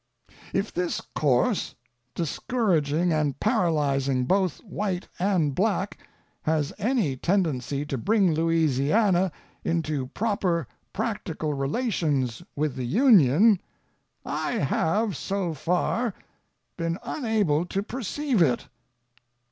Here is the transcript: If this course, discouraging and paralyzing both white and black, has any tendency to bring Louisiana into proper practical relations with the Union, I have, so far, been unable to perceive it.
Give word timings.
If 0.51 0.73
this 0.73 0.99
course, 1.13 1.75
discouraging 2.15 3.13
and 3.13 3.39
paralyzing 3.39 4.25
both 4.25 4.57
white 4.63 5.07
and 5.19 5.53
black, 5.53 5.99
has 6.41 6.73
any 6.79 7.15
tendency 7.15 7.85
to 7.85 7.99
bring 7.99 8.33
Louisiana 8.33 9.31
into 9.63 10.07
proper 10.07 10.65
practical 10.91 11.53
relations 11.53 12.41
with 12.55 12.75
the 12.75 12.85
Union, 12.87 13.61
I 14.25 14.53
have, 14.53 15.15
so 15.15 15.53
far, 15.53 16.15
been 16.77 16.97
unable 17.03 17.67
to 17.67 17.83
perceive 17.83 18.41
it. 18.41 18.67